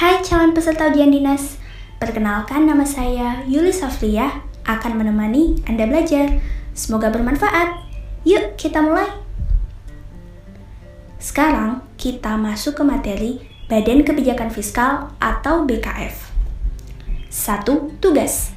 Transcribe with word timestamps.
Hai 0.00 0.24
calon 0.24 0.56
peserta 0.56 0.88
ujian 0.88 1.12
dinas, 1.12 1.60
perkenalkan 2.00 2.64
nama 2.64 2.88
saya 2.88 3.44
Yuli 3.44 3.68
Safria 3.68 4.40
akan 4.64 4.96
menemani 4.96 5.60
Anda 5.68 5.84
belajar. 5.84 6.40
Semoga 6.72 7.12
bermanfaat. 7.12 7.84
Yuk 8.24 8.56
kita 8.56 8.80
mulai. 8.80 9.12
Sekarang 11.20 11.84
kita 12.00 12.40
masuk 12.40 12.80
ke 12.80 12.82
materi 12.88 13.44
Badan 13.68 14.00
Kebijakan 14.00 14.48
Fiskal 14.48 15.12
atau 15.20 15.68
BKF. 15.68 16.32
1. 17.28 18.00
Tugas 18.00 18.56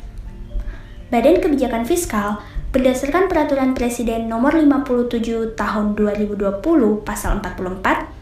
Badan 1.11 1.43
Kebijakan 1.43 1.83
Fiskal 1.83 2.39
berdasarkan 2.71 3.27
Peraturan 3.27 3.75
Presiden 3.75 4.31
Nomor 4.31 4.55
57 4.55 5.59
Tahun 5.59 5.85
2020 5.91 6.39
Pasal 7.03 7.43
44 7.43 8.12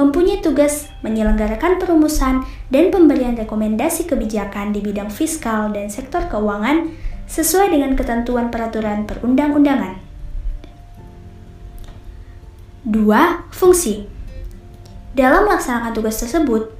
mempunyai 0.00 0.40
tugas 0.40 0.88
menyelenggarakan 1.04 1.76
perumusan 1.76 2.40
dan 2.72 2.88
pemberian 2.88 3.36
rekomendasi 3.36 4.08
kebijakan 4.08 4.72
di 4.72 4.80
bidang 4.80 5.12
fiskal 5.12 5.68
dan 5.76 5.92
sektor 5.92 6.24
keuangan 6.32 6.88
sesuai 7.28 7.68
dengan 7.68 7.92
ketentuan 7.92 8.48
peraturan 8.48 9.04
perundang-undangan. 9.04 10.00
2. 12.88 13.52
Fungsi 13.52 14.08
Dalam 15.12 15.44
melaksanakan 15.44 15.92
tugas 15.92 16.16
tersebut, 16.16 16.72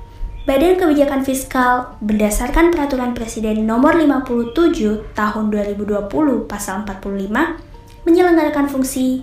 Badan 0.49 0.81
Kebijakan 0.81 1.21
Fiskal 1.21 2.01
berdasarkan 2.01 2.73
Peraturan 2.73 3.13
Presiden 3.13 3.69
Nomor 3.69 4.01
57 4.01 5.13
Tahun 5.13 5.45
2020 5.53 6.09
Pasal 6.49 6.89
45 6.89 8.09
menyelenggarakan 8.09 8.67
fungsi 8.73 9.21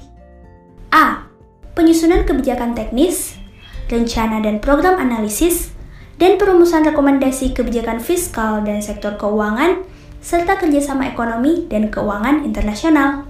A. 0.94 1.26
Penyusunan 1.74 2.22
kebijakan 2.30 2.78
teknis 2.78 3.47
rencana 3.88 4.44
dan 4.44 4.60
program 4.60 5.00
analisis, 5.00 5.72
dan 6.18 6.36
perumusan 6.36 6.86
rekomendasi 6.86 7.54
kebijakan 7.54 8.02
fiskal 8.02 8.66
dan 8.66 8.82
sektor 8.82 9.16
keuangan, 9.16 9.86
serta 10.22 10.58
kerjasama 10.60 11.08
ekonomi 11.08 11.70
dan 11.70 11.94
keuangan 11.94 12.44
internasional. 12.44 13.30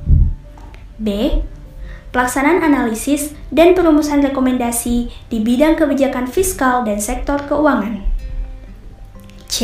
B. 0.97 1.39
Pelaksanaan 2.15 2.63
analisis 2.63 3.35
dan 3.51 3.75
perumusan 3.75 4.23
rekomendasi 4.23 5.11
di 5.29 5.37
bidang 5.43 5.77
kebijakan 5.77 6.25
fiskal 6.25 6.87
dan 6.87 6.97
sektor 6.97 7.37
keuangan. 7.45 8.01
C. 9.51 9.59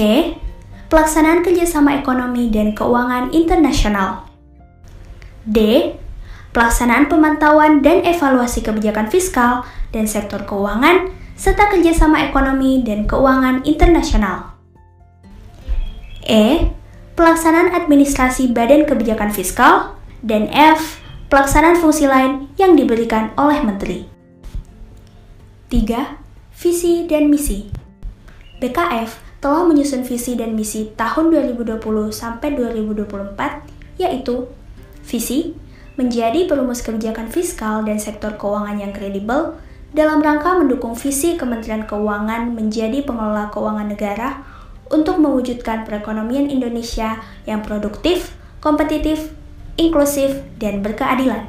Pelaksanaan 0.92 1.42
kerjasama 1.42 1.98
ekonomi 1.98 2.54
dan 2.54 2.78
keuangan 2.78 3.34
internasional. 3.34 4.30
D. 5.48 5.90
Pelaksanaan 6.54 7.10
pemantauan 7.10 7.82
dan 7.82 8.06
evaluasi 8.06 8.62
kebijakan 8.62 9.10
fiskal 9.10 9.66
dan 9.90 10.06
sektor 10.06 10.46
keuangan, 10.46 11.10
serta 11.34 11.74
kerjasama 11.74 12.30
ekonomi 12.30 12.86
dan 12.86 13.10
keuangan 13.10 13.66
internasional. 13.66 14.54
E. 16.24 16.70
Pelaksanaan 17.14 17.74
administrasi 17.78 18.54
Badan 18.54 18.90
Kebijakan 18.90 19.30
Fiskal, 19.30 19.94
dan 20.26 20.50
F. 20.50 21.02
Pelaksanaan 21.30 21.78
fungsi 21.78 22.10
lain 22.10 22.50
yang 22.58 22.74
diberikan 22.78 23.34
oleh 23.38 23.62
Menteri. 23.62 24.06
3. 25.70 26.54
Visi 26.54 27.10
dan 27.10 27.34
Misi 27.34 27.84
BKF 28.64 29.44
telah 29.44 29.68
menyusun 29.68 30.08
visi 30.08 30.40
dan 30.40 30.56
misi 30.56 30.96
tahun 30.96 31.36
2020 31.36 31.84
sampai 32.16 32.56
2024, 32.56 34.00
yaitu 34.00 34.48
visi 35.04 35.52
menjadi 35.94 36.50
perumus 36.50 36.82
kebijakan 36.82 37.30
fiskal 37.30 37.86
dan 37.86 38.02
sektor 38.02 38.34
keuangan 38.38 38.82
yang 38.82 38.94
kredibel 38.96 39.58
dalam 39.94 40.26
rangka 40.26 40.58
mendukung 40.58 40.98
visi 40.98 41.38
Kementerian 41.38 41.86
Keuangan 41.86 42.58
menjadi 42.58 43.06
pengelola 43.06 43.54
keuangan 43.54 43.94
negara 43.94 44.42
untuk 44.90 45.22
mewujudkan 45.22 45.86
perekonomian 45.86 46.50
Indonesia 46.50 47.22
yang 47.46 47.62
produktif, 47.62 48.34
kompetitif, 48.58 49.30
inklusif, 49.78 50.42
dan 50.58 50.82
berkeadilan. 50.82 51.46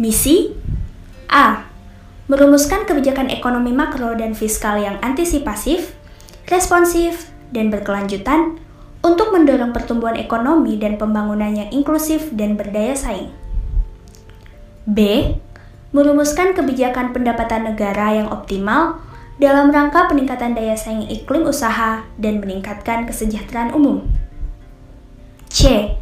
Misi 0.00 0.56
A. 1.28 1.68
Merumuskan 2.28 2.88
kebijakan 2.88 3.28
ekonomi 3.28 3.76
makro 3.76 4.16
dan 4.16 4.32
fiskal 4.32 4.80
yang 4.80 4.96
antisipatif, 5.04 5.92
responsif, 6.48 7.28
dan 7.52 7.68
berkelanjutan 7.68 8.56
untuk 9.02 9.34
mendorong 9.34 9.74
pertumbuhan 9.74 10.14
ekonomi 10.14 10.78
dan 10.78 10.94
pembangunan 10.94 11.50
yang 11.50 11.70
inklusif 11.74 12.30
dan 12.32 12.54
berdaya 12.54 12.94
saing. 12.94 13.34
B 14.86 14.98
merumuskan 15.92 16.56
kebijakan 16.56 17.12
pendapatan 17.12 17.68
negara 17.68 18.16
yang 18.16 18.32
optimal 18.32 18.98
dalam 19.36 19.68
rangka 19.68 20.08
peningkatan 20.08 20.56
daya 20.56 20.78
saing 20.78 21.04
iklim 21.10 21.44
usaha 21.44 22.06
dan 22.16 22.40
meningkatkan 22.40 23.04
kesejahteraan 23.04 23.76
umum. 23.76 24.06
C. 25.52 25.92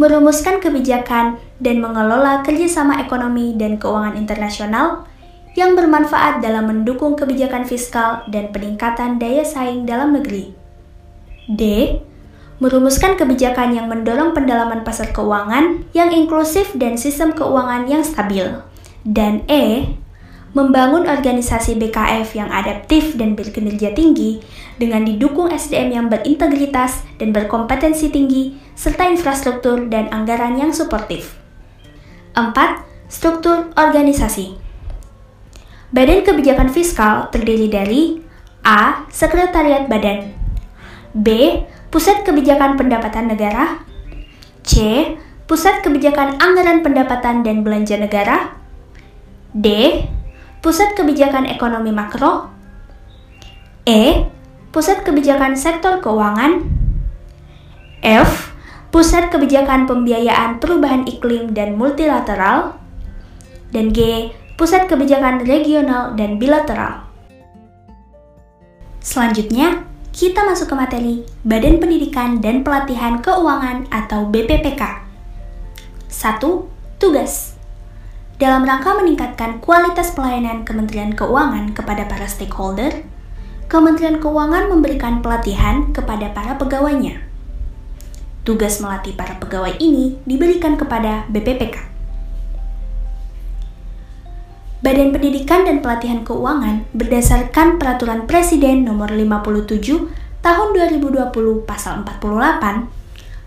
Merumuskan 0.00 0.64
kebijakan 0.64 1.36
dan 1.60 1.76
mengelola 1.84 2.40
kerjasama 2.40 3.04
ekonomi 3.04 3.52
dan 3.60 3.76
keuangan 3.76 4.16
internasional 4.16 5.04
yang 5.52 5.76
bermanfaat 5.76 6.40
dalam 6.40 6.72
mendukung 6.72 7.18
kebijakan 7.18 7.68
fiskal 7.68 8.24
dan 8.32 8.48
peningkatan 8.48 9.20
daya 9.20 9.44
saing 9.44 9.84
dalam 9.84 10.16
negeri. 10.16 10.56
D. 11.50 11.62
Merumuskan 12.60 13.16
kebijakan 13.16 13.72
yang 13.72 13.88
mendorong 13.88 14.36
pendalaman 14.36 14.84
pasar 14.84 15.16
keuangan 15.16 15.80
yang 15.96 16.12
inklusif 16.12 16.76
dan 16.76 17.00
sistem 17.00 17.32
keuangan 17.32 17.88
yang 17.88 18.04
stabil. 18.04 18.60
Dan 19.00 19.48
E, 19.48 19.96
membangun 20.52 21.08
organisasi 21.08 21.80
BKF 21.80 22.36
yang 22.36 22.52
adaptif 22.52 23.16
dan 23.16 23.32
berkinerja 23.32 23.96
tinggi 23.96 24.44
dengan 24.76 25.08
didukung 25.08 25.48
SDM 25.48 25.88
yang 25.88 26.06
berintegritas 26.12 27.00
dan 27.16 27.32
berkompetensi 27.32 28.12
tinggi, 28.12 28.60
serta 28.76 29.08
infrastruktur 29.08 29.88
dan 29.88 30.12
anggaran 30.12 30.60
yang 30.60 30.76
suportif. 30.76 31.40
4. 32.36 32.52
Struktur 33.08 33.72
organisasi 33.74 34.54
Badan 35.90 36.22
Kebijakan 36.22 36.70
Fiskal 36.70 37.32
terdiri 37.34 37.66
dari 37.66 38.22
A. 38.62 39.08
Sekretariat 39.10 39.90
Badan 39.90 40.30
B. 41.10 41.58
Pusat 41.90 42.22
Kebijakan 42.22 42.78
Pendapatan 42.78 43.26
Negara 43.34 43.82
C. 44.62 44.78
Pusat 45.50 45.82
Kebijakan 45.82 46.38
Anggaran 46.38 46.86
Pendapatan 46.86 47.42
dan 47.42 47.66
Belanja 47.66 47.98
Negara 47.98 48.54
D. 49.50 49.98
Pusat 50.62 50.94
Kebijakan 50.94 51.50
Ekonomi 51.50 51.90
Makro 51.90 52.46
E. 53.82 54.30
Pusat 54.70 55.02
Kebijakan 55.02 55.58
Sektor 55.58 55.98
Keuangan 55.98 56.62
F. 58.06 58.54
Pusat 58.94 59.34
Kebijakan 59.34 59.90
Pembiayaan 59.90 60.62
Perubahan 60.62 61.10
Iklim 61.10 61.58
dan 61.58 61.74
Multilateral 61.74 62.78
dan 63.74 63.90
G. 63.90 64.30
Pusat 64.54 64.86
Kebijakan 64.86 65.42
Regional 65.42 66.14
dan 66.14 66.38
Bilateral. 66.38 67.02
Selanjutnya, 69.02 69.89
kita 70.10 70.42
masuk 70.42 70.70
ke 70.70 70.74
materi 70.74 71.14
Badan 71.46 71.78
Pendidikan 71.78 72.42
dan 72.42 72.66
Pelatihan 72.66 73.22
Keuangan 73.22 73.86
atau 73.94 74.26
BPPK. 74.26 75.06
1. 76.10 76.42
Tugas 76.98 77.54
dalam 78.40 78.64
rangka 78.64 78.96
meningkatkan 78.96 79.60
kualitas 79.60 80.16
pelayanan 80.16 80.64
Kementerian 80.64 81.12
Keuangan 81.12 81.76
kepada 81.76 82.08
para 82.08 82.24
stakeholder, 82.24 83.04
Kementerian 83.68 84.16
Keuangan 84.16 84.72
memberikan 84.72 85.20
pelatihan 85.20 85.92
kepada 85.92 86.32
para 86.32 86.56
pegawainya. 86.56 87.20
Tugas 88.42 88.80
melatih 88.80 89.12
para 89.12 89.36
pegawai 89.36 89.76
ini 89.76 90.18
diberikan 90.24 90.80
kepada 90.80 91.28
BPPK. 91.28 91.89
Badan 94.80 95.12
Pendidikan 95.12 95.68
dan 95.68 95.84
Pelatihan 95.84 96.24
Keuangan 96.24 96.88
berdasarkan 96.96 97.76
Peraturan 97.76 98.24
Presiden 98.24 98.88
Nomor 98.88 99.12
57 99.12 99.76
Tahun 100.40 100.68
2020 100.72 101.68
Pasal 101.68 102.00
48 102.00 102.88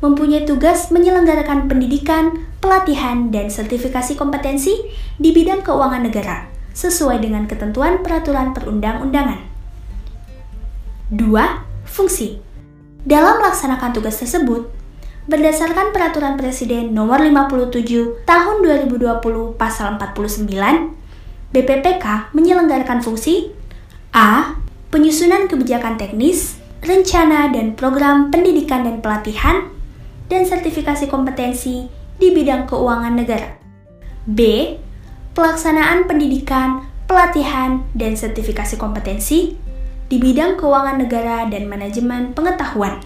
mempunyai 0.06 0.46
tugas 0.46 0.94
menyelenggarakan 0.94 1.66
pendidikan, 1.66 2.46
pelatihan, 2.62 3.34
dan 3.34 3.50
sertifikasi 3.50 4.14
kompetensi 4.14 4.78
di 5.18 5.34
bidang 5.34 5.66
keuangan 5.66 6.06
negara 6.06 6.54
sesuai 6.78 7.18
dengan 7.26 7.50
ketentuan 7.50 8.06
peraturan 8.06 8.54
perundang-undangan. 8.54 9.42
2. 11.10 11.18
Fungsi 11.90 12.46
Dalam 13.10 13.42
melaksanakan 13.42 13.90
tugas 13.90 14.22
tersebut, 14.22 14.70
berdasarkan 15.26 15.98
Peraturan 15.98 16.38
Presiden 16.38 16.94
Nomor 16.94 17.26
57 17.26 18.22
Tahun 18.22 18.56
2020 18.62 19.58
Pasal 19.58 19.98
49, 19.98 21.02
BPPK 21.54 22.34
menyelenggarakan 22.34 23.06
fungsi 23.06 23.54
A. 24.10 24.58
Penyusunan 24.90 25.50
kebijakan 25.50 25.98
teknis, 25.98 26.62
rencana 26.86 27.50
dan 27.50 27.74
program 27.74 28.30
pendidikan 28.30 28.86
dan 28.86 29.02
pelatihan 29.02 29.70
dan 30.30 30.46
sertifikasi 30.46 31.10
kompetensi 31.10 31.90
di 32.22 32.30
bidang 32.30 32.70
keuangan 32.70 33.18
negara. 33.18 33.58
B. 34.30 34.70
Pelaksanaan 35.34 36.06
pendidikan, 36.06 36.86
pelatihan, 37.10 37.82
dan 37.98 38.14
sertifikasi 38.14 38.78
kompetensi 38.78 39.58
di 40.14 40.22
bidang 40.22 40.62
keuangan 40.62 41.02
negara 41.02 41.50
dan 41.50 41.66
manajemen 41.66 42.38
pengetahuan. 42.38 43.02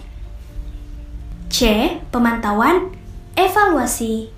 C. 1.48 1.88
Pemantauan, 2.12 2.92
evaluasi, 3.32 4.28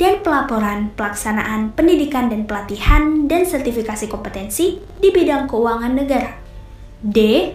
dan 0.00 0.24
pelaporan 0.24 0.96
pelaksanaan 0.96 1.76
pendidikan 1.76 2.32
dan 2.32 2.48
pelatihan 2.48 3.28
dan 3.28 3.44
sertifikasi 3.44 4.08
kompetensi 4.08 4.80
di 4.96 5.12
bidang 5.12 5.44
keuangan 5.44 5.92
negara. 5.92 6.40
D. 7.04 7.52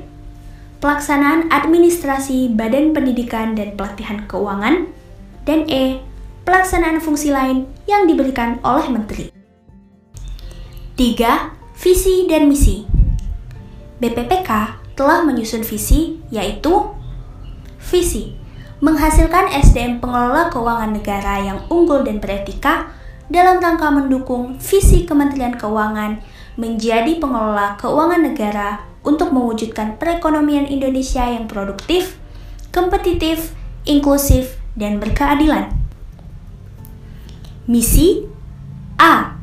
Pelaksanaan 0.78 1.50
administrasi 1.50 2.54
Badan 2.54 2.94
Pendidikan 2.94 3.58
dan 3.58 3.74
Pelatihan 3.74 4.30
Keuangan. 4.30 4.94
Dan 5.42 5.66
E. 5.66 6.06
Pelaksanaan 6.46 7.02
fungsi 7.02 7.34
lain 7.34 7.66
yang 7.90 8.06
diberikan 8.06 8.62
oleh 8.62 8.94
Menteri. 8.94 9.34
3. 10.94 11.82
Visi 11.82 12.30
dan 12.30 12.46
misi. 12.46 12.86
BPPK 13.98 14.50
telah 14.94 15.26
menyusun 15.26 15.66
visi 15.66 16.22
yaitu 16.30 16.94
visi 17.82 18.45
menghasilkan 18.84 19.48
SDM 19.56 20.04
pengelola 20.04 20.52
keuangan 20.52 20.92
negara 20.92 21.40
yang 21.40 21.64
unggul 21.72 22.04
dan 22.04 22.20
beretika 22.20 22.92
dalam 23.32 23.64
rangka 23.64 23.88
mendukung 23.90 24.60
visi 24.60 25.08
Kementerian 25.08 25.56
Keuangan 25.56 26.20
menjadi 26.60 27.18
pengelola 27.18 27.80
keuangan 27.80 28.22
negara 28.22 28.84
untuk 29.06 29.32
mewujudkan 29.32 29.96
perekonomian 30.02 30.66
Indonesia 30.68 31.24
yang 31.26 31.48
produktif, 31.48 32.18
kompetitif, 32.74 33.54
inklusif, 33.86 34.58
dan 34.76 35.00
berkeadilan. 35.00 35.72
Misi 37.66 38.28
A. 39.00 39.40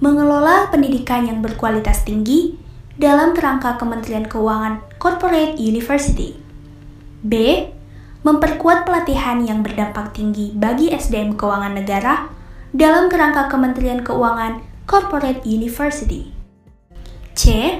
Mengelola 0.00 0.72
pendidikan 0.72 1.28
yang 1.28 1.44
berkualitas 1.44 2.08
tinggi 2.08 2.56
dalam 2.96 3.36
kerangka 3.36 3.76
Kementerian 3.76 4.24
Keuangan 4.24 4.80
Corporate 4.96 5.60
University. 5.60 6.34
B 7.20 7.64
memperkuat 8.20 8.84
pelatihan 8.84 9.40
yang 9.40 9.64
berdampak 9.64 10.12
tinggi 10.12 10.52
bagi 10.52 10.92
SDM 10.92 11.40
keuangan 11.40 11.72
negara 11.72 12.28
dalam 12.70 13.08
kerangka 13.08 13.48
Kementerian 13.48 14.04
Keuangan 14.04 14.60
Corporate 14.84 15.42
University. 15.48 16.30
C. 17.32 17.76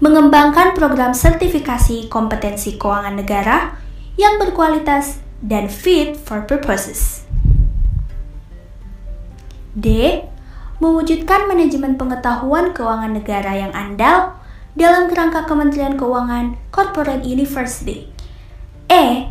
Mengembangkan 0.00 0.74
program 0.74 1.14
sertifikasi 1.14 2.08
kompetensi 2.10 2.74
keuangan 2.80 3.14
negara 3.20 3.78
yang 4.18 4.40
berkualitas 4.42 5.22
dan 5.44 5.70
fit 5.70 6.18
for 6.18 6.42
purposes. 6.48 7.22
D. 9.78 10.18
Mewujudkan 10.80 11.44
manajemen 11.46 12.00
pengetahuan 12.00 12.72
keuangan 12.72 13.12
negara 13.12 13.52
yang 13.52 13.70
andal 13.76 14.40
dalam 14.74 15.12
kerangka 15.12 15.44
Kementerian 15.44 15.94
Keuangan 16.00 16.56
Corporate 16.72 17.22
University. 17.28 18.08
E 18.88 19.29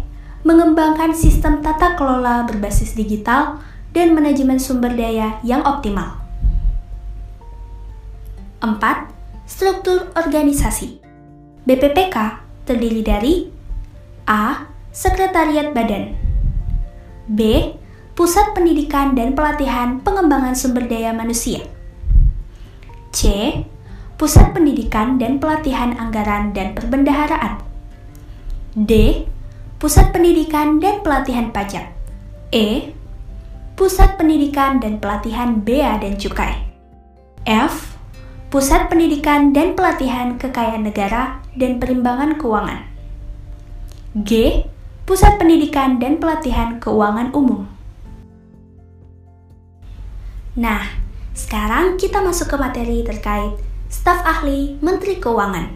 mengembangkan 0.50 1.14
sistem 1.14 1.62
tata 1.62 1.94
kelola 1.94 2.50
berbasis 2.50 2.98
digital 2.98 3.62
dan 3.94 4.18
manajemen 4.18 4.58
sumber 4.58 4.90
daya 4.98 5.38
yang 5.46 5.62
optimal. 5.62 6.18
4. 8.66 8.82
Struktur 9.46 10.10
organisasi 10.18 10.98
BPPK 11.70 12.42
terdiri 12.66 13.06
dari 13.06 13.34
A. 14.26 14.66
Sekretariat 14.90 15.70
Badan 15.70 16.18
B. 17.30 17.72
Pusat 18.18 18.58
Pendidikan 18.58 19.14
dan 19.14 19.38
Pelatihan 19.38 20.02
Pengembangan 20.02 20.58
Sumber 20.58 20.90
Daya 20.90 21.14
Manusia 21.14 21.62
C. 23.14 23.54
Pusat 24.18 24.58
Pendidikan 24.58 25.22
dan 25.22 25.38
Pelatihan 25.38 25.94
Anggaran 25.94 26.52
dan 26.58 26.74
Perbendaharaan 26.74 27.62
D 28.76 29.24
Pusat 29.80 30.12
Pendidikan 30.12 30.84
dan 30.84 31.00
Pelatihan 31.00 31.56
Pajak. 31.56 31.96
E. 32.52 32.92
Pusat 33.80 34.20
Pendidikan 34.20 34.76
dan 34.84 35.00
Pelatihan 35.00 35.56
Bea 35.64 35.96
dan 36.04 36.20
Cukai. 36.20 36.68
F. 37.48 37.96
Pusat 38.52 38.92
Pendidikan 38.92 39.56
dan 39.56 39.80
Pelatihan 39.80 40.36
Kekayaan 40.36 40.84
Negara 40.84 41.40
dan 41.56 41.80
Perimbangan 41.80 42.36
Keuangan. 42.36 42.92
G. 44.28 44.68
Pusat 45.08 45.40
Pendidikan 45.40 45.96
dan 45.96 46.20
Pelatihan 46.20 46.84
Keuangan 46.84 47.32
Umum. 47.32 47.64
Nah, 50.60 50.92
sekarang 51.32 51.96
kita 51.96 52.20
masuk 52.20 52.52
ke 52.52 52.60
materi 52.60 53.00
terkait 53.08 53.56
staf 53.88 54.28
ahli 54.28 54.76
Menteri 54.84 55.24
Keuangan. 55.24 55.72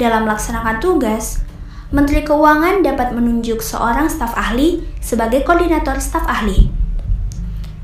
Dalam 0.00 0.24
melaksanakan 0.24 0.80
tugas, 0.80 1.44
Menteri 1.92 2.24
Keuangan 2.24 2.80
dapat 2.80 3.12
menunjuk 3.12 3.60
seorang 3.60 4.08
staf 4.08 4.32
ahli 4.32 4.80
sebagai 5.04 5.44
koordinator 5.44 6.00
staf 6.00 6.24
ahli. 6.24 6.72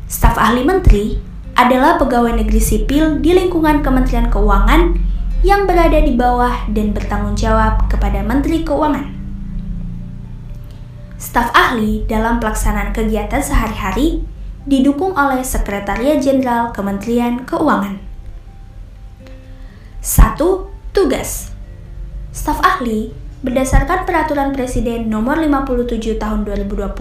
Staf 0.08 0.40
ahli 0.40 0.64
menteri 0.64 1.20
adalah 1.52 2.00
pegawai 2.00 2.40
negeri 2.40 2.62
sipil 2.62 3.20
di 3.20 3.36
lingkungan 3.36 3.84
Kementerian 3.84 4.32
Keuangan 4.32 4.96
yang 5.44 5.68
berada 5.68 6.00
di 6.00 6.16
bawah 6.16 6.64
dan 6.72 6.96
bertanggung 6.96 7.36
jawab 7.36 7.92
kepada 7.92 8.24
Menteri 8.24 8.64
Keuangan. 8.64 9.12
Staf 11.20 11.52
ahli 11.52 12.08
dalam 12.08 12.40
pelaksanaan 12.40 12.96
kegiatan 12.96 13.44
sehari-hari 13.44 14.24
didukung 14.64 15.12
oleh 15.12 15.44
Sekretariat 15.44 16.16
Jenderal 16.16 16.72
Kementerian 16.72 17.44
Keuangan. 17.44 18.00
1. 20.00 20.40
Tugas 20.96 21.52
Staf 22.32 22.56
ahli 22.64 23.12
berdasarkan 23.40 24.04
Peraturan 24.04 24.52
Presiden 24.52 25.08
Nomor 25.08 25.40
57 25.40 26.20
Tahun 26.20 26.44
2020, 26.44 26.92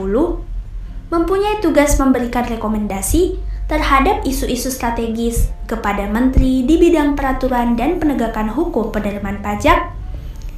mempunyai 1.11 1.59
tugas 1.59 1.99
memberikan 1.99 2.47
rekomendasi 2.47 3.35
terhadap 3.67 4.23
isu-isu 4.23 4.71
strategis 4.71 5.51
kepada 5.67 6.07
Menteri 6.07 6.63
di 6.63 6.79
bidang 6.79 7.19
peraturan 7.19 7.75
dan 7.75 7.99
penegakan 7.99 8.55
hukum 8.55 8.87
penerimaan 8.87 9.43
pajak, 9.43 9.91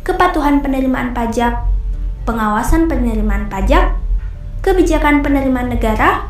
kepatuhan 0.05 0.61
penerimaan 0.61 1.17
pajak, 1.17 1.65
pengawasan 2.29 2.85
penerimaan 2.85 3.49
pajak, 3.49 3.97
kebijakan 4.61 5.25
penerimaan 5.25 5.73
negara, 5.73 6.29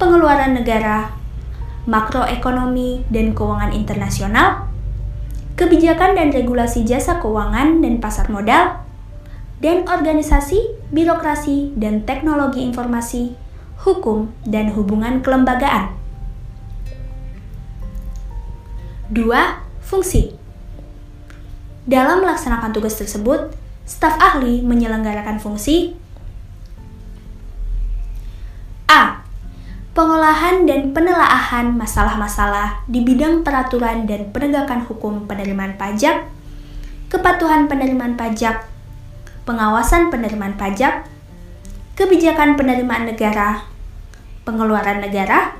pengeluaran 0.00 0.56
negara, 0.56 1.12
makroekonomi 1.84 3.04
dan 3.12 3.36
keuangan 3.36 3.76
internasional, 3.76 4.67
kebijakan 5.58 6.14
dan 6.14 6.30
regulasi 6.30 6.86
jasa 6.86 7.18
keuangan 7.18 7.82
dan 7.82 7.98
pasar 7.98 8.30
modal, 8.30 8.78
dan 9.58 9.82
organisasi, 9.90 10.78
birokrasi, 10.94 11.74
dan 11.74 12.06
teknologi 12.06 12.62
informasi, 12.62 13.34
hukum, 13.82 14.30
dan 14.46 14.70
hubungan 14.70 15.18
kelembagaan. 15.18 15.98
2. 19.10 19.26
Fungsi 19.82 20.38
Dalam 21.88 22.22
melaksanakan 22.22 22.70
tugas 22.70 22.94
tersebut, 22.94 23.50
staf 23.82 24.14
ahli 24.20 24.62
menyelenggarakan 24.62 25.42
fungsi 25.42 25.98
pengolahan 29.98 30.62
dan 30.62 30.94
penelaahan 30.94 31.74
masalah-masalah 31.74 32.86
di 32.86 33.02
bidang 33.02 33.42
peraturan 33.42 34.06
dan 34.06 34.30
penegakan 34.30 34.86
hukum 34.86 35.26
penerimaan 35.26 35.74
pajak, 35.74 36.22
kepatuhan 37.10 37.66
penerimaan 37.66 38.14
pajak, 38.14 38.62
pengawasan 39.42 40.06
penerimaan 40.06 40.54
pajak, 40.54 41.02
kebijakan 41.98 42.54
penerimaan 42.54 43.10
negara, 43.10 43.66
pengeluaran 44.46 45.02
negara, 45.02 45.58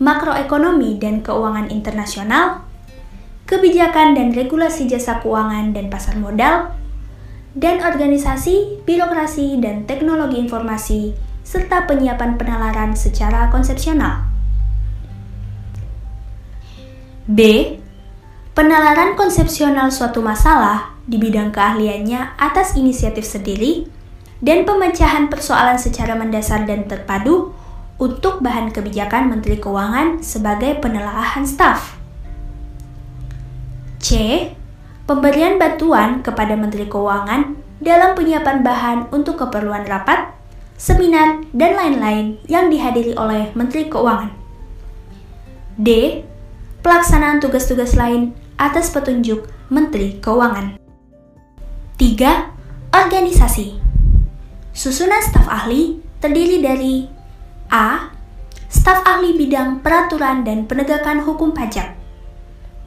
makroekonomi 0.00 0.96
dan 0.96 1.20
keuangan 1.20 1.68
internasional, 1.68 2.64
kebijakan 3.44 4.16
dan 4.16 4.32
regulasi 4.32 4.88
jasa 4.88 5.20
keuangan 5.20 5.76
dan 5.76 5.92
pasar 5.92 6.16
modal, 6.16 6.72
dan 7.52 7.84
organisasi, 7.84 8.80
birokrasi, 8.88 9.60
dan 9.60 9.84
teknologi 9.84 10.40
informasi 10.40 11.33
serta 11.44 11.84
penyiapan 11.84 12.40
penalaran 12.40 12.96
secara 12.96 13.52
konsepsional. 13.52 14.24
B. 17.28 17.40
Penalaran 18.56 19.18
konsepsional 19.18 19.92
suatu 19.92 20.24
masalah 20.24 20.94
di 21.04 21.20
bidang 21.20 21.52
keahliannya 21.52 22.38
atas 22.40 22.78
inisiatif 22.78 23.26
sendiri 23.26 23.88
dan 24.44 24.64
pemecahan 24.64 25.28
persoalan 25.28 25.76
secara 25.76 26.16
mendasar 26.16 26.64
dan 26.64 26.88
terpadu 26.88 27.52
untuk 27.96 28.42
bahan 28.42 28.74
kebijakan 28.74 29.30
Menteri 29.32 29.56
Keuangan 29.56 30.20
sebagai 30.20 30.80
penelaahan 30.80 31.48
staf. 31.48 31.96
C. 34.04 34.10
Pemberian 35.04 35.60
bantuan 35.60 36.20
kepada 36.20 36.56
Menteri 36.56 36.88
Keuangan 36.88 37.56
dalam 37.80 38.16
penyiapan 38.16 38.64
bahan 38.64 38.98
untuk 39.12 39.40
keperluan 39.40 39.84
rapat 39.84 40.32
seminar, 40.84 41.40
dan 41.56 41.72
lain-lain 41.80 42.36
yang 42.44 42.68
dihadiri 42.68 43.16
oleh 43.16 43.48
Menteri 43.56 43.88
Keuangan. 43.88 44.28
D. 45.80 46.20
Pelaksanaan 46.84 47.40
tugas-tugas 47.40 47.96
lain 47.96 48.36
atas 48.60 48.92
petunjuk 48.92 49.48
Menteri 49.72 50.20
Keuangan. 50.20 50.76
3. 51.96 52.92
Organisasi 52.92 53.80
Susunan 54.76 55.24
staf 55.24 55.48
ahli 55.48 56.04
terdiri 56.20 56.60
dari 56.60 57.08
A. 57.72 58.12
Staf 58.68 59.08
ahli 59.08 59.40
bidang 59.40 59.80
peraturan 59.80 60.44
dan 60.44 60.68
penegakan 60.68 61.24
hukum 61.24 61.56
pajak 61.56 61.96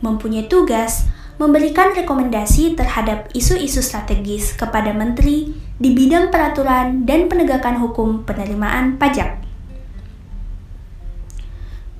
mempunyai 0.06 0.46
tugas 0.46 1.10
memberikan 1.42 1.98
rekomendasi 1.98 2.78
terhadap 2.78 3.34
isu-isu 3.34 3.82
strategis 3.82 4.54
kepada 4.54 4.94
menteri 4.94 5.58
di 5.78 5.94
bidang 5.94 6.34
peraturan 6.34 7.06
dan 7.06 7.30
penegakan 7.30 7.78
hukum 7.78 8.26
penerimaan 8.26 8.98
pajak. 8.98 9.38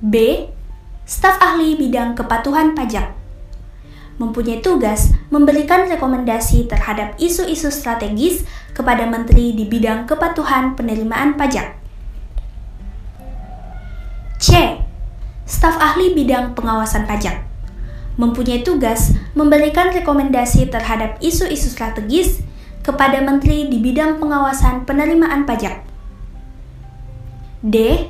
B. 0.02 0.46
Staf 1.08 1.40
ahli 1.40 1.78
bidang 1.78 2.12
kepatuhan 2.12 2.76
pajak 2.76 3.16
mempunyai 4.18 4.58
tugas 4.58 5.14
memberikan 5.30 5.86
rekomendasi 5.86 6.66
terhadap 6.66 7.14
isu-isu 7.22 7.70
strategis 7.70 8.42
kepada 8.74 9.06
menteri 9.06 9.54
di 9.54 9.64
bidang 9.64 10.10
kepatuhan 10.10 10.74
penerimaan 10.74 11.38
pajak. 11.38 11.78
C. 14.42 14.82
Staf 15.48 15.78
ahli 15.80 16.12
bidang 16.12 16.52
pengawasan 16.52 17.08
pajak 17.08 17.46
mempunyai 18.18 18.66
tugas 18.66 19.14
memberikan 19.38 19.94
rekomendasi 19.94 20.66
terhadap 20.66 21.16
isu-isu 21.22 21.70
strategis 21.70 22.42
kepada 22.82 23.20
menteri 23.20 23.68
di 23.68 23.78
bidang 23.78 24.18
pengawasan 24.22 24.86
penerimaan 24.88 25.44
pajak. 25.44 25.84
D. 27.64 28.06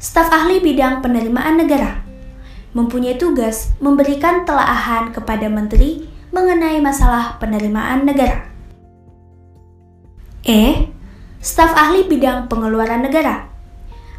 Staf 0.00 0.32
ahli 0.32 0.62
bidang 0.64 1.04
penerimaan 1.04 1.60
negara 1.60 2.00
mempunyai 2.72 3.18
tugas 3.18 3.74
memberikan 3.82 4.46
telaahan 4.46 5.10
kepada 5.10 5.50
menteri 5.50 6.06
mengenai 6.30 6.78
masalah 6.78 7.36
penerimaan 7.42 8.06
negara. 8.06 8.46
E. 10.46 10.88
Staf 11.42 11.74
ahli 11.74 12.06
bidang 12.06 12.46
pengeluaran 12.46 13.04
negara 13.04 13.50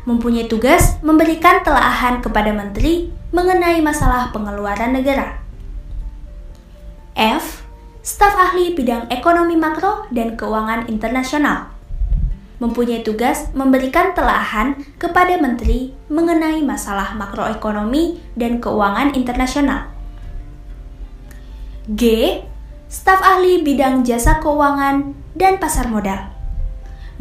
mempunyai 0.05 0.49
tugas 0.49 0.97
memberikan 1.05 1.61
telaahan 1.61 2.25
kepada 2.25 2.49
menteri 2.49 3.13
mengenai 3.29 3.79
masalah 3.85 4.33
pengeluaran 4.33 4.97
negara. 4.97 5.37
F. 7.13 7.60
Staf 8.01 8.33
ahli 8.33 8.73
bidang 8.73 9.13
ekonomi 9.13 9.53
makro 9.53 10.09
dan 10.09 10.33
keuangan 10.33 10.89
internasional 10.89 11.69
mempunyai 12.57 13.05
tugas 13.05 13.53
memberikan 13.53 14.17
telahan 14.17 14.73
kepada 14.97 15.37
menteri 15.37 15.93
mengenai 16.09 16.65
masalah 16.65 17.13
makroekonomi 17.13 18.17
dan 18.33 18.57
keuangan 18.57 19.13
internasional. 19.13 19.93
G. 21.93 22.41
Staf 22.89 23.21
ahli 23.21 23.61
bidang 23.61 24.01
jasa 24.01 24.41
keuangan 24.41 25.13
dan 25.37 25.61
pasar 25.61 25.85
modal 25.85 26.33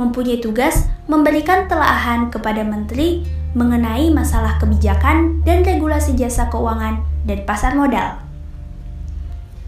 mempunyai 0.00 0.40
tugas 0.40 0.88
memberikan 1.12 1.68
telahan 1.68 2.32
kepada 2.32 2.64
menteri 2.64 3.28
mengenai 3.52 4.08
masalah 4.08 4.56
kebijakan 4.56 5.44
dan 5.44 5.60
regulasi 5.60 6.16
jasa 6.16 6.48
keuangan 6.48 7.04
dan 7.28 7.44
pasar 7.44 7.76
modal. 7.76 8.16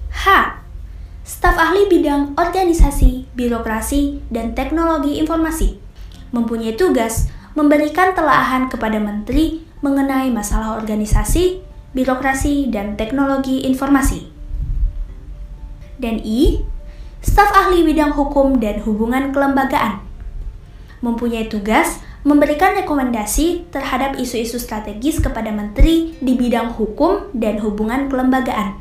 H 0.08 0.61
staf 1.22 1.54
ahli 1.54 1.86
bidang 1.86 2.34
organisasi, 2.34 3.30
birokrasi, 3.38 4.22
dan 4.30 4.58
teknologi 4.58 5.22
informasi, 5.22 5.78
mempunyai 6.34 6.74
tugas 6.74 7.30
memberikan 7.54 8.10
telaahan 8.10 8.66
kepada 8.66 8.98
menteri 8.98 9.62
mengenai 9.82 10.34
masalah 10.34 10.74
organisasi, 10.78 11.62
birokrasi, 11.94 12.70
dan 12.74 12.98
teknologi 12.98 13.62
informasi. 13.66 14.30
Dan 16.02 16.18
I, 16.26 16.66
staf 17.22 17.54
ahli 17.54 17.86
bidang 17.86 18.18
hukum 18.18 18.58
dan 18.58 18.82
hubungan 18.82 19.30
kelembagaan, 19.30 20.02
mempunyai 21.02 21.46
tugas 21.46 22.02
memberikan 22.22 22.74
rekomendasi 22.78 23.66
terhadap 23.74 24.14
isu-isu 24.18 24.58
strategis 24.58 25.18
kepada 25.18 25.50
menteri 25.50 26.14
di 26.22 26.38
bidang 26.38 26.74
hukum 26.74 27.30
dan 27.34 27.58
hubungan 27.58 28.06
kelembagaan. 28.06 28.78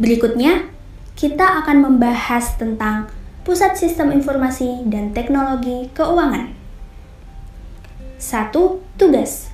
Berikutnya, 0.00 0.64
kita 1.12 1.60
akan 1.60 1.84
membahas 1.84 2.56
tentang 2.56 3.12
Pusat 3.44 3.76
Sistem 3.76 4.08
Informasi 4.16 4.88
dan 4.88 5.12
Teknologi 5.12 5.92
Keuangan. 5.92 6.56
1. 8.16 8.48
Tugas 8.96 9.52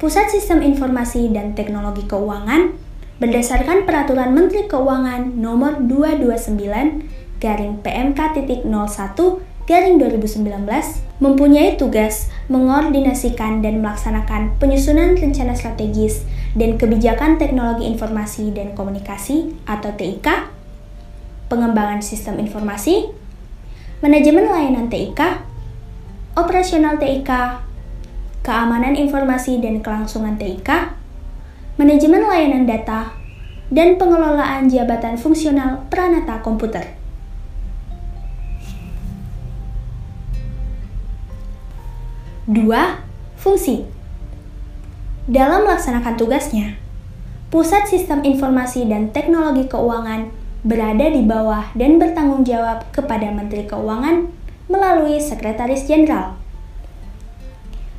Pusat 0.00 0.32
Sistem 0.32 0.64
Informasi 0.64 1.28
dan 1.28 1.52
Teknologi 1.52 2.08
Keuangan 2.08 2.72
berdasarkan 3.20 3.84
Peraturan 3.84 4.32
Menteri 4.32 4.64
Keuangan 4.64 5.36
Nomor 5.36 5.84
229 5.84 7.36
garing 7.36 7.76
PMK 7.84 8.18
titik 8.32 8.64
01 8.64 9.12
garing 9.68 10.00
2019 10.00 10.56
mempunyai 11.20 11.76
tugas 11.76 12.32
mengordinasikan 12.48 13.60
dan 13.60 13.84
melaksanakan 13.84 14.56
penyusunan 14.56 15.20
rencana 15.20 15.52
strategis 15.52 16.24
dan 16.56 16.80
Kebijakan 16.80 17.36
Teknologi 17.36 17.84
Informasi 17.84 18.48
dan 18.56 18.72
Komunikasi 18.72 19.52
atau 19.68 19.92
TIK, 19.92 20.24
pengembangan 21.52 22.00
sistem 22.00 22.40
informasi, 22.40 23.12
manajemen 24.00 24.48
layanan 24.48 24.88
TIK, 24.88 25.20
operasional 26.32 26.96
TIK, 26.96 27.60
keamanan 28.40 28.96
informasi 28.96 29.60
dan 29.60 29.84
kelangsungan 29.84 30.40
TIK, 30.40 30.96
manajemen 31.76 32.24
layanan 32.24 32.64
data, 32.64 33.12
dan 33.68 34.00
pengelolaan 34.00 34.72
jabatan 34.72 35.20
fungsional 35.20 35.84
peranata 35.92 36.40
komputer. 36.40 36.96
Dua, 42.48 43.02
fungsi 43.36 43.95
dalam 45.26 45.66
melaksanakan 45.66 46.14
tugasnya, 46.14 46.78
Pusat 47.50 47.90
Sistem 47.90 48.22
Informasi 48.22 48.86
dan 48.86 49.10
Teknologi 49.10 49.66
Keuangan 49.66 50.30
berada 50.66 51.06
di 51.10 51.22
bawah 51.22 51.70
dan 51.74 51.98
bertanggung 51.98 52.46
jawab 52.46 52.86
kepada 52.94 53.30
Menteri 53.30 53.66
Keuangan 53.66 54.30
melalui 54.70 55.18
Sekretaris 55.18 55.86
Jenderal. 55.86 56.38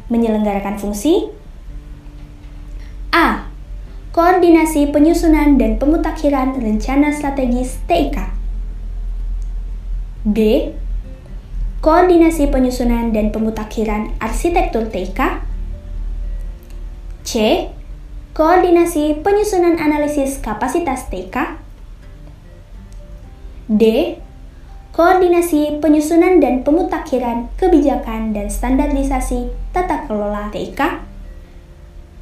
Menyelenggarakan 0.07 0.79
fungsi 0.79 1.31
A. 3.11 3.47
Koordinasi 4.15 4.91
penyusunan 4.95 5.59
dan 5.59 5.79
pemutakhiran 5.79 6.55
rencana 6.59 7.11
strategis 7.11 7.79
TIK. 7.91 8.17
B. 10.27 10.71
Koordinasi 11.83 12.51
penyusunan 12.51 13.11
dan 13.11 13.35
pemutakhiran 13.35 14.15
arsitektur 14.19 14.91
TIK. 14.91 15.46
C. 17.27 17.67
Koordinasi 18.31 19.19
penyusunan 19.19 19.75
analisis 19.83 20.39
kapasitas 20.39 21.11
TK. 21.11 21.59
D. 23.67 24.15
Koordinasi 24.95 25.83
penyusunan 25.83 26.39
dan 26.39 26.63
pemutakhiran 26.63 27.51
kebijakan 27.59 28.31
dan 28.31 28.47
standarisasi 28.47 29.51
tata 29.75 30.07
kelola 30.07 30.47
TK. 30.55 31.03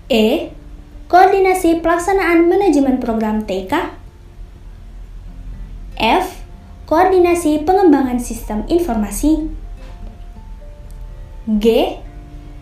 E. 0.10 0.50
Koordinasi 1.06 1.86
pelaksanaan 1.86 2.50
manajemen 2.50 2.98
program 2.98 3.46
TK. 3.46 3.94
F. 6.02 6.42
Koordinasi 6.90 7.62
pengembangan 7.62 8.18
sistem 8.18 8.66
informasi. 8.66 9.54
G. 11.62 11.66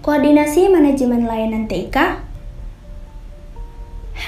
Koordinasi 0.03 0.67
manajemen 0.67 1.23
layanan 1.23 1.71
TK. 1.71 2.32
H. 4.13 4.27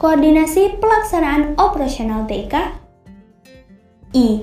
Koordinasi 0.00 0.80
pelaksanaan 0.80 1.60
operasional 1.60 2.24
TK 2.24 2.54
I. 4.16 4.40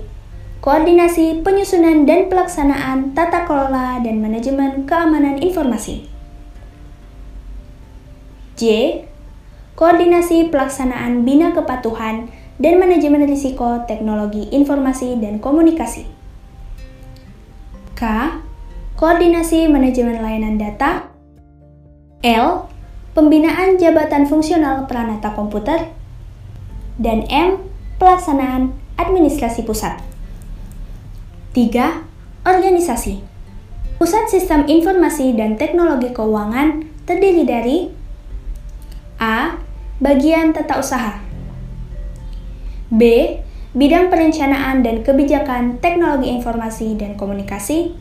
Koordinasi 0.62 1.41
penyusunan 1.41 2.06
dan 2.06 2.29
pelaksanaan 2.29 3.17
tata 3.17 3.46
kelola 3.50 4.01
dan 4.01 4.22
manajemen 4.22 4.86
keamanan 4.86 5.41
informasi 5.41 6.06
J. 8.58 8.63
Koordinasi 9.77 10.50
pelaksanaan 10.50 11.22
bina 11.25 11.53
kepatuhan 11.53 12.29
dan 12.58 12.74
manajemen 12.82 13.25
risiko 13.29 13.86
teknologi 13.86 14.50
informasi 14.50 15.17
dan 15.22 15.38
komunikasi 15.38 16.10
K. 17.94 18.01
Koordinasi 18.98 19.70
manajemen 19.70 20.22
layanan 20.22 20.58
data 20.58 21.10
L 22.25 22.76
pembinaan 23.17 23.81
jabatan 23.81 24.29
fungsional 24.29 24.86
peranata 24.86 25.33
komputer, 25.33 25.89
dan 27.01 27.25
M. 27.25 27.65
Pelaksanaan 27.97 28.77
administrasi 28.93 29.65
pusat. 29.65 29.97
3. 31.57 32.05
Organisasi 32.45 33.25
Pusat 33.97 34.25
Sistem 34.29 34.62
Informasi 34.69 35.33
dan 35.33 35.57
Teknologi 35.57 36.13
Keuangan 36.13 36.86
terdiri 37.09 37.41
dari 37.41 37.89
A. 39.17 39.57
bagian 39.97 40.53
tata 40.53 40.77
usaha. 40.77 41.17
B. 42.93 43.01
Bidang 43.74 44.13
perencanaan 44.13 44.86
dan 44.86 45.01
kebijakan 45.01 45.81
teknologi 45.81 46.29
informasi 46.29 46.93
dan 47.01 47.17
komunikasi. 47.17 47.97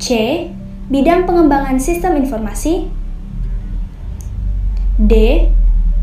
C. 0.00 0.08
Bidang 0.88 1.28
pengembangan 1.28 1.76
sistem 1.76 2.16
informasi. 2.16 2.99
D. 5.00 5.48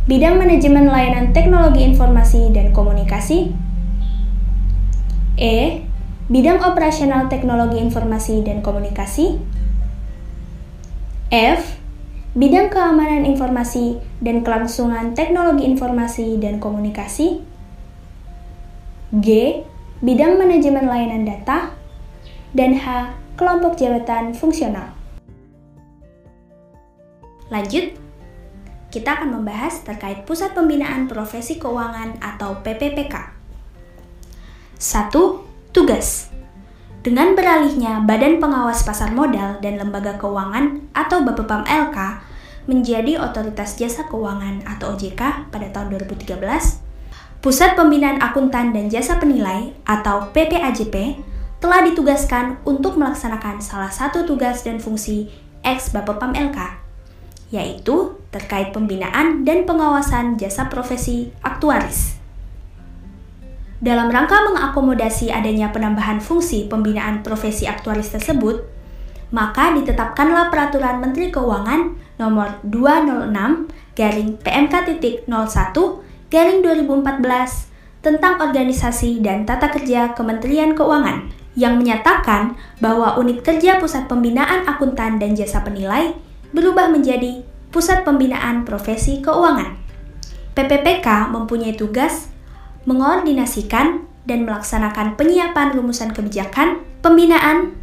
Bidang 0.09 0.41
manajemen 0.41 0.89
layanan 0.89 1.29
teknologi 1.29 1.85
informasi 1.85 2.49
dan 2.49 2.73
komunikasi. 2.73 3.53
E. 5.37 5.85
Bidang 6.33 6.65
operasional 6.65 7.29
teknologi 7.29 7.77
informasi 7.77 8.41
dan 8.41 8.65
komunikasi. 8.65 9.37
F 11.29 11.77
bidang 12.33 12.73
keamanan 12.73 13.27
informasi 13.29 14.01
dan 14.17 14.41
kelangsungan 14.41 15.13
teknologi 15.13 15.69
informasi 15.69 16.41
dan 16.41 16.57
komunikasi. 16.57 17.45
G. 19.13 19.27
Bidang 20.01 20.41
manajemen 20.41 20.89
layanan 20.89 21.21
data. 21.21 21.69
Dan 22.49 22.81
H. 22.81 23.13
Kelompok 23.37 23.77
jabatan 23.77 24.33
fungsional. 24.33 24.97
Lanjut, 27.53 28.06
kita 28.87 29.19
akan 29.19 29.39
membahas 29.39 29.83
terkait 29.83 30.23
Pusat 30.23 30.55
Pembinaan 30.55 31.11
Profesi 31.11 31.59
Keuangan 31.59 32.23
atau 32.23 32.63
PPPK. 32.63 33.35
1. 34.79 35.11
Tugas 35.75 36.31
dengan 37.07 37.39
beralihnya 37.39 38.03
Badan 38.03 38.43
Pengawas 38.43 38.83
Pasar 38.83 39.15
Modal 39.15 39.63
dan 39.63 39.79
Lembaga 39.79 40.19
Keuangan 40.19 40.91
atau 40.91 41.23
BAPEPAM 41.23 41.63
LK 41.63 41.97
menjadi 42.67 43.15
Otoritas 43.23 43.79
Jasa 43.79 44.11
Keuangan 44.11 44.67
atau 44.67 44.91
OJK 44.91 45.47
pada 45.47 45.67
tahun 45.71 46.03
2013, 46.03 46.35
Pusat 47.39 47.79
Pembinaan 47.79 48.19
Akuntan 48.19 48.75
dan 48.75 48.91
Jasa 48.91 49.15
Penilai 49.23 49.71
atau 49.87 50.27
PPAJP 50.35 51.23
telah 51.63 51.87
ditugaskan 51.87 52.59
untuk 52.67 52.99
melaksanakan 52.99 53.63
salah 53.63 53.89
satu 53.89 54.27
tugas 54.27 54.67
dan 54.67 54.83
fungsi 54.83 55.31
ex 55.63 55.95
Bapepam 55.95 56.35
LK, 56.35 56.86
yaitu 57.47 58.19
terkait 58.29 58.75
pembinaan 58.75 59.47
dan 59.47 59.63
pengawasan 59.63 60.35
jasa 60.35 60.67
profesi 60.67 61.31
aktuaris. 61.39 62.19
Dalam 63.77 64.09
rangka 64.09 64.41
mengakomodasi 64.51 65.29
adanya 65.29 65.69
penambahan 65.69 66.17
fungsi 66.17 66.65
pembinaan 66.65 67.21
profesi 67.21 67.69
aktuaris 67.69 68.09
tersebut, 68.09 68.65
maka 69.29 69.75
ditetapkanlah 69.77 70.49
Peraturan 70.49 70.97
Menteri 70.97 71.29
Keuangan 71.29 71.93
nomor 72.17 72.57
206 72.65 73.69
garing 73.93 74.39
PMK.01 74.41 75.29
garing 76.33 76.59
2014 76.65 78.01
tentang 78.01 78.33
organisasi 78.39 79.19
dan 79.21 79.45
tata 79.45 79.69
kerja 79.69 80.15
Kementerian 80.17 80.73
Keuangan 80.73 81.29
yang 81.57 81.77
menyatakan 81.81 82.57
bahwa 82.81 83.17
unit 83.17 83.41
kerja 83.41 83.81
Pusat 83.81 84.09
Pembinaan 84.09 84.65
Akuntan 84.69 85.17
dan 85.17 85.33
Jasa 85.33 85.65
Penilai 85.65 86.13
berubah 86.51 86.91
menjadi 86.91 87.43
Pusat 87.71 88.07
Pembinaan 88.07 88.63
Profesi 88.63 89.19
Keuangan. 89.19 89.75
PPPK 90.57 91.29
mempunyai 91.29 91.77
tugas 91.77 92.31
mengordinasikan 92.87 94.07
dan 94.27 94.43
melaksanakan 94.47 95.19
penyiapan 95.19 95.75
rumusan 95.75 96.11
kebijakan, 96.15 96.83
pembinaan, 97.03 97.75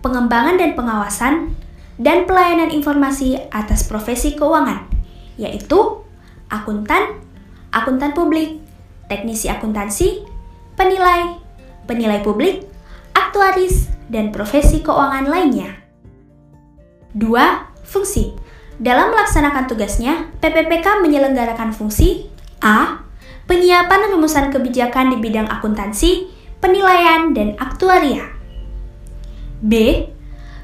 pengembangan 0.00 0.56
dan 0.56 0.72
pengawasan, 0.76 1.52
dan 2.00 2.24
pelayanan 2.24 2.72
informasi 2.72 3.36
atas 3.52 3.84
profesi 3.84 4.32
keuangan, 4.32 4.88
yaitu 5.36 6.00
akuntan, 6.48 7.20
akuntan 7.68 8.16
publik, 8.16 8.64
teknisi 9.12 9.52
akuntansi, 9.52 10.24
penilai, 10.80 11.36
penilai 11.84 12.24
publik, 12.24 12.64
aktuaris, 13.12 13.92
dan 14.08 14.32
profesi 14.32 14.80
keuangan 14.80 15.28
lainnya. 15.28 15.76
2. 17.12 17.69
Fungsi 17.90 18.38
Dalam 18.78 19.10
melaksanakan 19.12 19.66
tugasnya, 19.66 20.30
PPPK 20.40 21.02
menyelenggarakan 21.04 21.74
fungsi 21.74 22.30
A. 22.62 23.02
Penyiapan 23.44 24.14
rumusan 24.14 24.54
kebijakan 24.54 25.10
di 25.10 25.16
bidang 25.18 25.50
akuntansi, 25.50 26.30
penilaian, 26.62 27.34
dan 27.34 27.58
aktuaria 27.58 28.30
B 29.60 30.06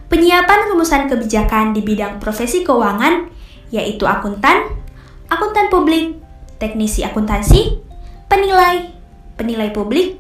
penyiapan 0.07 0.73
rumusan 0.73 1.11
kebijakan 1.11 1.75
di 1.75 1.83
bidang 1.83 2.23
profesi 2.23 2.63
keuangan, 2.63 3.29
yaitu 3.75 4.07
akuntan, 4.07 4.71
akuntan 5.29 5.69
publik, 5.69 6.17
teknisi 6.63 7.03
akuntansi, 7.03 7.83
penilai, 8.31 8.95
penilai 9.35 9.69
publik, 9.75 10.17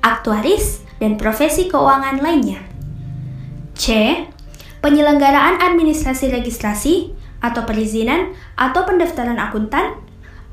aktuaris, 0.00 0.82
dan 0.98 1.20
profesi 1.20 1.68
keuangan 1.68 2.18
lainnya. 2.24 2.64
C. 3.76 3.92
Penyelenggaraan 4.86 5.58
administrasi 5.58 6.30
registrasi 6.30 7.10
atau 7.42 7.66
perizinan 7.66 8.38
atau 8.54 8.86
pendaftaran 8.86 9.34
akuntan, 9.34 9.98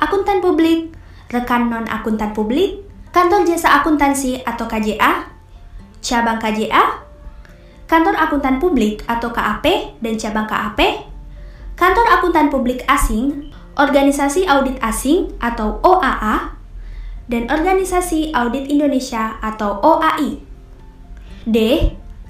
akuntan 0.01 0.41
publik, 0.41 0.89
rekan 1.29 1.69
non-akuntan 1.69 2.33
publik, 2.33 2.81
kantor 3.13 3.45
jasa 3.45 3.77
akuntansi 3.77 4.41
atau 4.41 4.65
KJA, 4.65 5.29
cabang 6.01 6.41
KJA, 6.41 7.05
kantor 7.85 8.17
akuntan 8.17 8.57
publik 8.57 9.05
atau 9.05 9.29
KAP 9.29 9.69
dan 10.01 10.17
cabang 10.17 10.49
KAP, 10.49 10.81
kantor 11.77 12.05
akuntan 12.17 12.49
publik 12.49 12.81
asing, 12.89 13.53
organisasi 13.77 14.49
audit 14.49 14.81
asing 14.81 15.29
atau 15.37 15.77
OAA, 15.85 16.57
dan 17.29 17.53
organisasi 17.53 18.33
audit 18.33 18.65
Indonesia 18.65 19.37
atau 19.45 19.77
OAI. 19.77 20.41
D. 21.45 21.57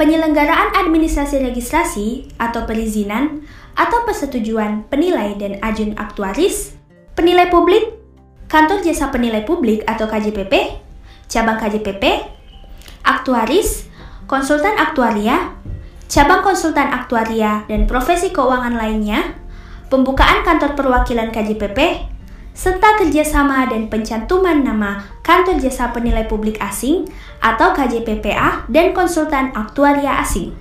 Penyelenggaraan 0.03 0.75
administrasi 0.75 1.39
registrasi 1.39 2.27
atau 2.35 2.67
perizinan 2.67 3.47
atau 3.71 4.03
persetujuan 4.03 4.83
penilai 4.91 5.31
dan 5.39 5.63
ajun 5.63 5.95
aktuaris, 5.95 6.75
penilai 7.15 7.47
publik, 7.47 7.87
kantor 8.51 8.83
jasa 8.83 9.15
penilai 9.15 9.47
publik 9.47 9.79
atau 9.87 10.03
KJPP, 10.11 10.75
cabang 11.31 11.55
KJPP, 11.55 12.03
aktuaris, 13.07 13.87
konsultan 14.27 14.75
aktuaria, 14.75 15.55
cabang 16.11 16.43
konsultan 16.43 16.91
aktuaria, 16.91 17.63
dan 17.71 17.87
profesi 17.87 18.35
keuangan 18.35 18.75
lainnya, 18.75 19.39
pembukaan 19.87 20.43
kantor 20.43 20.75
perwakilan 20.75 21.31
KJPP, 21.31 21.79
serta 22.53 23.01
kerjasama 23.01 23.65
dan 23.65 23.89
pencantuman 23.89 24.61
nama 24.61 25.01
kantor 25.25 25.57
jasa 25.57 25.89
penilai 25.89 26.29
publik 26.29 26.61
asing 26.61 27.09
atau 27.41 27.73
KJPPA 27.73 28.69
dan 28.69 28.93
konsultan 28.93 29.49
aktuaria 29.57 30.21
asing. 30.21 30.53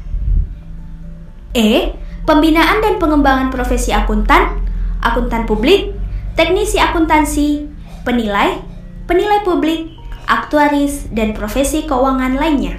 E. 1.52 1.92
Pembinaan 2.22 2.80
dan 2.80 3.02
pengembangan 3.02 3.50
profesi 3.50 3.90
akuntan, 3.90 4.62
akuntan 5.02 5.44
publik, 5.44 5.90
teknisi 6.38 6.78
akuntansi, 6.78 7.66
penilai, 8.06 8.62
penilai 9.10 9.42
publik, 9.42 9.90
aktuaris, 10.30 11.10
dan 11.10 11.34
profesi 11.34 11.82
keuangan 11.82 12.38
lainnya. 12.38 12.78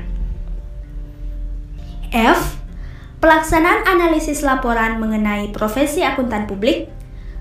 F. 2.15 2.55
Pelaksanaan 3.19 3.83
analisis 3.87 4.47
laporan 4.47 4.99
mengenai 4.99 5.51
profesi 5.51 6.03
akuntan 6.03 6.47
publik, 6.47 6.87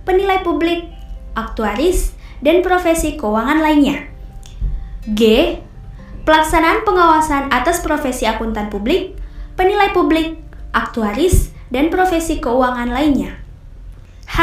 penilai 0.02 0.42
publik, 0.42 0.90
aktuaris, 1.32 2.16
dan 2.42 2.60
profesi 2.60 3.14
keuangan 3.14 3.62
lainnya. 3.62 4.10
G. 5.06 5.54
Pelaksanaan 6.22 6.86
pengawasan 6.86 7.50
atas 7.50 7.82
profesi 7.82 8.26
akuntan 8.26 8.70
publik, 8.70 9.18
penilai 9.58 9.90
publik, 9.90 10.38
aktuaris, 10.70 11.50
dan 11.74 11.90
profesi 11.90 12.38
keuangan 12.38 12.90
lainnya. 12.90 13.38
H. 14.30 14.38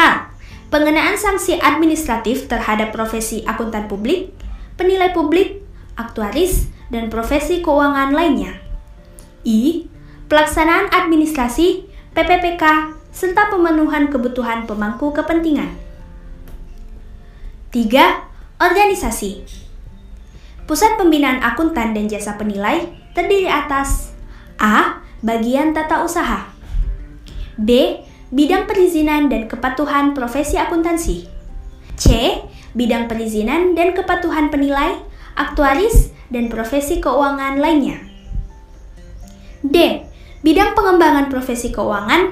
Pengenaan 0.70 1.18
sanksi 1.18 1.58
administratif 1.58 2.46
terhadap 2.46 2.94
profesi 2.94 3.42
akuntan 3.48 3.90
publik, 3.90 4.30
penilai 4.78 5.10
publik, 5.16 5.66
aktuaris, 5.98 6.70
dan 6.94 7.10
profesi 7.10 7.66
keuangan 7.66 8.14
lainnya. 8.14 8.60
I 9.48 9.88
pelaksanaan 10.30 10.94
administrasi, 10.94 11.90
PPPK, 12.14 12.94
serta 13.10 13.50
pemenuhan 13.50 14.14
kebutuhan 14.14 14.70
pemangku 14.70 15.10
kepentingan. 15.10 15.89
3. 17.70 17.86
Organisasi 18.58 19.46
Pusat 20.66 20.98
Pembinaan 20.98 21.40
Akuntan 21.46 21.94
dan 21.94 22.10
Jasa 22.10 22.34
Penilai 22.36 22.90
terdiri 23.14 23.46
atas 23.46 24.12
A. 24.58 25.06
Bagian 25.22 25.78
Tata 25.78 26.02
Usaha 26.02 26.50
B. 27.60 28.02
Bidang 28.34 28.66
Perizinan 28.66 29.30
dan 29.30 29.46
Kepatuhan 29.46 30.18
Profesi 30.18 30.58
Akuntansi 30.58 31.30
C. 31.94 32.06
Bidang 32.74 33.06
Perizinan 33.06 33.74
dan 33.78 33.98
Kepatuhan 33.98 34.50
Penilai, 34.54 34.98
Aktuaris, 35.34 36.14
dan 36.30 36.48
Profesi 36.48 37.02
Keuangan 37.02 37.58
lainnya 37.58 38.00
D 39.60 40.08
bidang 40.40 40.72
pengembangan 40.72 41.28
profesi 41.28 41.72
keuangan, 41.76 42.32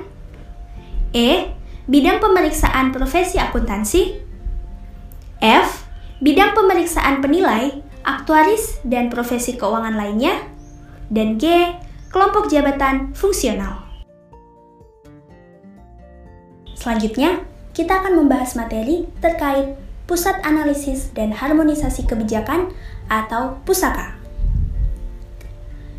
E. 1.11 1.51
Bidang 1.87 2.19
pemeriksaan 2.19 2.91
profesi 2.91 3.39
akuntansi, 3.39 4.26
F. 5.41 5.85
Bidang 6.17 6.57
pemeriksaan 6.57 7.21
penilai, 7.21 7.85
aktuaris, 8.01 8.81
dan 8.81 9.13
profesi 9.13 9.53
keuangan 9.53 9.93
lainnya. 9.93 10.33
Dan 11.13 11.37
G. 11.37 11.73
Kelompok 12.09 12.49
jabatan 12.49 13.13
fungsional. 13.13 13.85
Selanjutnya, 16.73 17.45
kita 17.77 18.01
akan 18.01 18.25
membahas 18.25 18.57
materi 18.57 19.05
terkait 19.21 19.77
Pusat 20.07 20.41
Analisis 20.47 21.11
dan 21.11 21.35
Harmonisasi 21.35 22.07
Kebijakan 22.07 22.71
atau 23.11 23.59
Pusaka. 23.67 24.15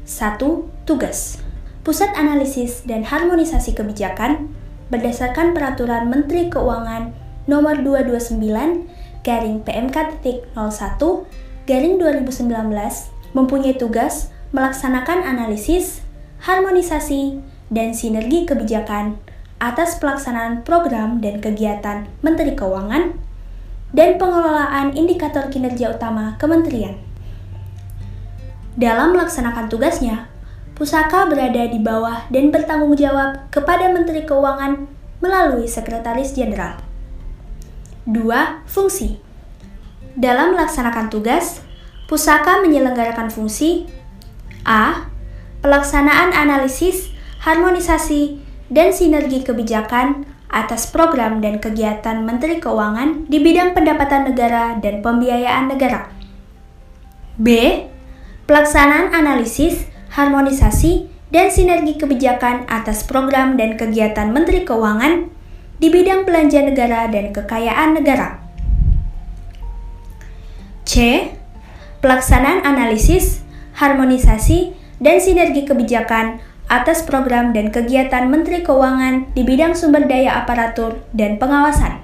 1. 0.08 0.40
Tugas 0.88 1.36
Pusat 1.84 2.16
Analisis 2.16 2.82
dan 2.88 3.04
Harmonisasi 3.04 3.76
Kebijakan 3.76 4.48
berdasarkan 4.88 5.52
Peraturan 5.52 6.08
Menteri 6.08 6.48
Keuangan 6.48 7.12
Nomor 7.44 7.84
229 7.84 8.97
garing 9.28 9.60
PMK.01 9.60 10.56
garing 11.68 12.00
2019 12.00 12.48
mempunyai 13.36 13.76
tugas 13.76 14.32
melaksanakan 14.56 15.20
analisis, 15.20 16.00
harmonisasi, 16.40 17.44
dan 17.68 17.92
sinergi 17.92 18.48
kebijakan 18.48 19.20
atas 19.60 20.00
pelaksanaan 20.00 20.64
program 20.64 21.20
dan 21.20 21.44
kegiatan 21.44 22.08
Menteri 22.24 22.56
Keuangan 22.56 23.12
dan 23.92 24.16
pengelolaan 24.16 24.96
indikator 24.96 25.52
kinerja 25.52 25.92
utama 25.92 26.40
kementerian. 26.40 26.96
Dalam 28.80 29.12
melaksanakan 29.12 29.68
tugasnya, 29.68 30.32
Pusaka 30.78 31.26
berada 31.26 31.66
di 31.66 31.82
bawah 31.82 32.30
dan 32.30 32.54
bertanggung 32.54 32.94
jawab 32.94 33.50
kepada 33.50 33.90
Menteri 33.90 34.22
Keuangan 34.22 34.86
melalui 35.18 35.66
Sekretaris 35.66 36.38
Jenderal. 36.38 36.87
2. 38.08 38.64
Fungsi 38.64 39.20
Dalam 40.16 40.56
melaksanakan 40.56 41.12
tugas, 41.12 41.60
Pusaka 42.08 42.64
menyelenggarakan 42.64 43.28
fungsi 43.28 43.84
A. 44.64 45.12
Pelaksanaan 45.60 46.32
analisis, 46.32 47.12
harmonisasi, 47.44 48.40
dan 48.72 48.96
sinergi 48.96 49.44
kebijakan 49.44 50.24
atas 50.48 50.88
program 50.88 51.44
dan 51.44 51.60
kegiatan 51.60 52.24
Menteri 52.24 52.56
Keuangan 52.56 53.28
di 53.28 53.44
bidang 53.44 53.76
pendapatan 53.76 54.32
negara 54.32 54.80
dan 54.80 55.04
pembiayaan 55.04 55.68
negara. 55.68 56.08
B. 57.36 57.48
Pelaksanaan 58.48 59.12
analisis, 59.12 59.84
harmonisasi, 60.16 61.12
dan 61.28 61.52
sinergi 61.52 62.00
kebijakan 62.00 62.64
atas 62.72 63.04
program 63.04 63.60
dan 63.60 63.76
kegiatan 63.76 64.32
Menteri 64.32 64.64
Keuangan 64.64 65.28
di 65.78 65.88
bidang 65.94 66.26
belanja 66.26 66.62
negara 66.66 67.06
dan 67.06 67.30
kekayaan 67.30 67.94
negara. 67.94 68.42
C. 70.82 71.26
Pelaksanaan 71.98 72.62
analisis, 72.62 73.42
harmonisasi, 73.74 74.74
dan 74.98 75.22
sinergi 75.22 75.66
kebijakan 75.66 76.42
atas 76.68 77.02
program 77.06 77.56
dan 77.56 77.72
kegiatan 77.72 78.28
Menteri 78.28 78.60
Keuangan 78.60 79.32
di 79.32 79.42
bidang 79.42 79.72
sumber 79.72 80.04
daya 80.04 80.42
aparatur 80.44 81.00
dan 81.14 81.40
pengawasan. 81.40 82.02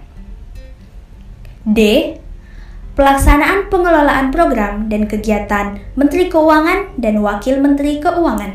D. 1.67 2.13
Pelaksanaan 2.95 3.73
pengelolaan 3.75 4.31
program 4.31 4.87
dan 4.87 5.11
kegiatan 5.11 5.83
Menteri 5.99 6.31
Keuangan 6.31 6.95
dan 6.95 7.19
Wakil 7.25 7.59
Menteri 7.59 7.99
Keuangan. 7.99 8.55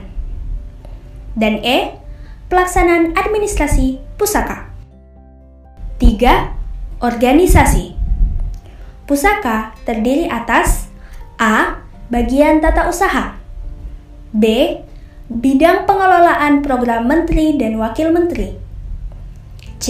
Dan 1.35 1.59
E. 1.59 1.99
Pelaksanaan 2.47 3.13
administrasi 3.19 3.99
pusaka. 4.15 4.68
3. 5.99 7.03
Organisasi. 7.03 7.95
Pusaka 9.05 9.75
terdiri 9.83 10.31
atas 10.31 10.87
A. 11.35 11.83
Bagian 12.09 12.57
tata 12.57 12.89
usaha 12.89 13.37
B. 14.33 14.75
Bidang 15.29 15.85
pengelolaan 15.85 16.65
program 16.65 17.05
menteri 17.05 17.53
dan 17.53 17.77
wakil 17.77 18.09
menteri 18.09 18.57
C 19.79 19.87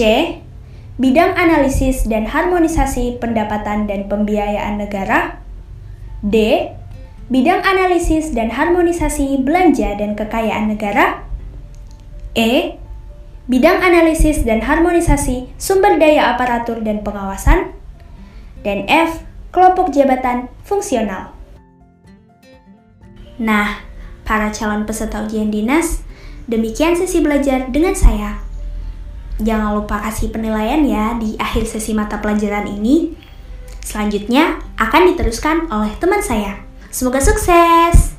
bidang 1.00 1.34
analisis 1.34 2.04
dan 2.06 2.28
harmonisasi 2.28 3.18
pendapatan 3.18 3.88
dan 3.88 4.06
pembiayaan 4.06 4.78
negara. 4.78 5.40
D. 6.22 6.68
Bidang 7.32 7.62
analisis 7.64 8.36
dan 8.36 8.52
harmonisasi 8.52 9.40
belanja 9.42 9.96
dan 9.96 10.14
kekayaan 10.14 10.70
negara. 10.70 11.24
E. 12.36 12.79
Bidang 13.50 13.82
analisis 13.82 14.46
dan 14.46 14.62
harmonisasi 14.62 15.50
sumber 15.58 15.98
daya 15.98 16.30
aparatur 16.38 16.86
dan 16.86 17.02
pengawasan. 17.02 17.74
Dan 18.62 18.86
F. 18.86 19.26
Kelompok 19.50 19.90
jabatan 19.90 20.46
fungsional. 20.62 21.34
Nah, 23.42 23.82
para 24.22 24.54
calon 24.54 24.86
peserta 24.86 25.26
ujian 25.26 25.50
dinas, 25.50 26.06
demikian 26.46 26.94
sesi 26.94 27.18
belajar 27.18 27.66
dengan 27.74 27.98
saya, 27.98 28.38
Jangan 29.40 29.72
lupa 29.80 29.96
kasih 30.04 30.28
penilaian 30.28 30.84
ya 30.84 31.16
di 31.16 31.32
akhir 31.40 31.64
sesi 31.64 31.96
mata 31.96 32.20
pelajaran 32.20 32.68
ini. 32.68 33.16
Selanjutnya 33.80 34.60
akan 34.76 35.16
diteruskan 35.16 35.72
oleh 35.72 35.96
teman 35.96 36.20
saya. 36.20 36.60
Semoga 36.92 37.24
sukses! 37.24 38.09